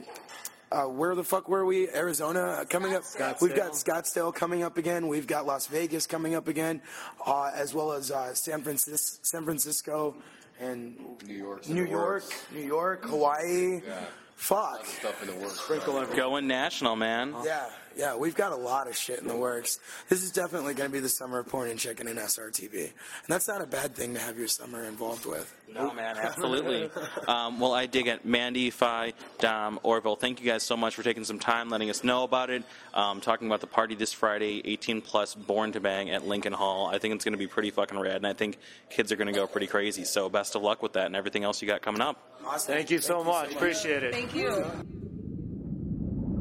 uh, 0.71 0.85
where 0.85 1.13
the 1.13 1.23
fuck 1.23 1.47
were 1.47 1.63
we? 1.63 1.87
Arizona 1.89 2.65
coming 2.67 2.95
up. 2.95 3.03
We've 3.39 3.55
got 3.55 3.73
Scottsdale 3.73 4.33
coming 4.33 4.63
up 4.63 4.79
again. 4.79 5.07
We've 5.07 5.27
got 5.27 5.45
Las 5.45 5.67
Vegas 5.67 6.07
coming 6.07 6.33
up 6.33 6.47
again, 6.47 6.81
uh, 7.27 7.51
as 7.53 7.75
well 7.75 7.91
as 7.91 8.09
uh, 8.09 8.33
San 8.33 8.63
Francisco, 8.63 9.19
San 9.21 9.43
Francisco, 9.43 10.15
and 10.59 10.97
New 11.27 11.33
York. 11.33 11.67
New 11.69 11.85
York, 11.85 12.23
New 12.53 12.61
York, 12.61 13.05
Hawaii. 13.05 13.81
Yeah. 13.85 14.05
Fuck. 14.35 14.85
Stuff 14.85 15.21
in 15.21 15.29
the 15.29 15.35
works. 15.35 16.15
Going 16.15 16.47
national, 16.47 16.95
man. 16.95 17.33
Yeah, 17.45 17.65
yeah, 17.95 18.15
we've 18.15 18.35
got 18.35 18.51
a 18.51 18.55
lot 18.55 18.87
of 18.87 18.95
shit 18.95 19.19
in 19.19 19.27
the 19.27 19.35
works. 19.35 19.79
This 20.09 20.23
is 20.23 20.31
definitely 20.31 20.73
going 20.73 20.89
to 20.89 20.93
be 20.93 20.99
the 20.99 21.09
summer 21.09 21.39
of 21.39 21.47
porn 21.47 21.69
and 21.69 21.79
chicken 21.79 22.07
and 22.07 22.17
SRTV, 22.19 22.73
and 22.73 22.91
that's 23.27 23.47
not 23.47 23.61
a 23.61 23.65
bad 23.65 23.95
thing 23.95 24.13
to 24.13 24.19
have 24.19 24.37
your 24.37 24.47
summer 24.47 24.83
involved 24.83 25.25
with. 25.25 25.53
No, 25.73 25.93
man, 25.93 26.17
absolutely. 26.17 26.89
um, 27.27 27.59
well, 27.59 27.73
I 27.73 27.85
dig 27.85 28.07
it. 28.07 28.25
Mandi, 28.25 28.69
Fei, 28.69 29.13
Dom, 29.39 29.79
Orville, 29.83 30.15
thank 30.15 30.39
you 30.39 30.45
guys 30.45 30.63
so 30.63 30.77
much 30.77 30.95
for 30.95 31.03
taking 31.03 31.23
some 31.23 31.39
time, 31.39 31.69
letting 31.69 31.89
us 31.89 32.03
know 32.03 32.23
about 32.23 32.49
it, 32.49 32.63
um, 32.93 33.21
talking 33.21 33.47
about 33.47 33.61
the 33.61 33.67
party 33.67 33.95
this 33.95 34.13
Friday, 34.13 34.61
18 34.65 35.01
plus, 35.01 35.35
Born 35.35 35.71
to 35.71 35.79
Bang 35.79 36.09
at 36.09 36.27
Lincoln 36.27 36.53
Hall. 36.53 36.87
I 36.87 36.99
think 36.99 37.15
it's 37.15 37.23
going 37.23 37.33
to 37.33 37.39
be 37.39 37.47
pretty 37.47 37.71
fucking 37.71 37.99
rad, 37.99 38.17
and 38.17 38.27
I 38.27 38.33
think 38.33 38.59
kids 38.89 39.11
are 39.11 39.15
going 39.15 39.27
to 39.27 39.33
go 39.33 39.47
pretty 39.47 39.67
crazy. 39.67 40.03
So, 40.03 40.29
best 40.29 40.55
of 40.55 40.61
luck 40.61 40.81
with 40.81 40.93
that 40.93 41.07
and 41.07 41.15
everything 41.15 41.43
else 41.43 41.61
you 41.61 41.67
got 41.67 41.81
coming 41.81 42.01
up. 42.01 42.17
Awesome. 42.45 42.75
Thank 42.75 42.91
you 42.91 42.99
so 42.99 43.23
much. 43.23 43.53
Appreciate 43.53 44.03
it. 44.03 44.13
Thank 44.13 44.35
you. 44.35 45.01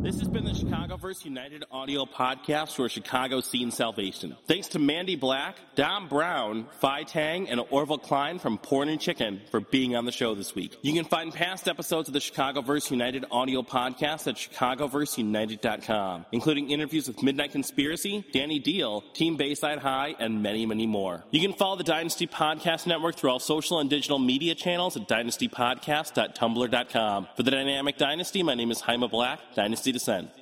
This 0.02 0.18
has 0.18 0.28
been 0.28 0.44
the 0.44 0.52
Chicago 0.52 0.82
Chicagoverse 0.92 1.24
United 1.24 1.64
audio 1.70 2.04
podcast 2.04 2.76
for 2.76 2.88
Chicago 2.88 3.40
Scene 3.40 3.70
Salvation. 3.70 4.36
Thanks 4.46 4.68
to 4.68 4.78
Mandi 4.78 5.16
Black, 5.16 5.56
Dom 5.74 6.08
Brown, 6.08 6.66
Fei 6.80 7.04
Tang, 7.04 7.48
and 7.48 7.60
Orville 7.70 7.98
Kline 7.98 8.38
from 8.38 8.58
Porn 8.58 8.88
and 8.88 9.00
Chicken 9.00 9.40
for 9.50 9.60
being 9.60 9.96
on 9.96 10.04
the 10.04 10.12
show 10.12 10.34
this 10.34 10.54
week. 10.54 10.76
You 10.82 10.92
can 10.92 11.04
find 11.04 11.32
past 11.32 11.68
episodes 11.68 12.08
of 12.08 12.14
the 12.14 12.20
Chicagoverse 12.20 12.90
United 12.90 13.24
audio 13.30 13.62
podcast 13.62 14.26
at 14.26 14.36
chicagoverseunited.com, 14.36 16.26
including 16.32 16.70
interviews 16.70 17.08
with 17.08 17.22
Midnight 17.22 17.52
Conspiracy, 17.52 18.24
Danny 18.32 18.58
Deal, 18.58 19.02
Team 19.14 19.36
Bayside 19.36 19.78
High, 19.78 20.14
and 20.18 20.42
many, 20.42 20.66
many 20.66 20.86
more. 20.86 21.24
You 21.30 21.40
can 21.40 21.54
follow 21.54 21.76
the 21.76 21.84
Dynasty 21.84 22.26
Podcast 22.26 22.86
Network 22.86 23.16
through 23.16 23.30
all 23.30 23.40
social 23.40 23.80
and 23.80 23.88
digital 23.88 24.18
media 24.18 24.54
channels 24.54 24.96
at 24.96 25.08
dynastypodcast.tumblr.com. 25.08 27.28
For 27.36 27.42
the 27.42 27.50
Dynamic 27.50 27.96
Dynasty, 27.96 28.42
my 28.42 28.54
name 28.54 28.70
is 28.70 28.82
Haima 28.82 29.10
Black, 29.10 29.40
Dynasty 29.54 29.91
Descent. 29.92 30.41